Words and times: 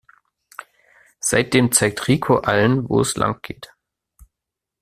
Seitdem 1.19 1.71
zeigt 1.71 2.07
Rico 2.07 2.37
allen, 2.39 2.89
wo 2.89 3.01
es 3.01 3.17
langgeht. 3.17 3.71